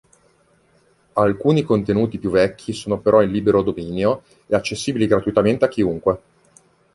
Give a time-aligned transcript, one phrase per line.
[1.13, 6.21] Alcuni contenuti più vecchi sono però in libero dominio e accessibili gratuitamente a chiunque.